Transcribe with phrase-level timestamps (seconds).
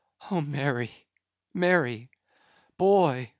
[0.31, 1.05] —Oh Mary!
[1.53, 3.29] Mary!—boy!